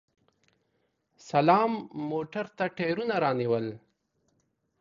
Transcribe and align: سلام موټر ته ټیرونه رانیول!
سلام 1.29 1.71
موټر 2.09 2.45
ته 2.57 2.65
ټیرونه 2.77 3.15
رانیول! 3.23 3.65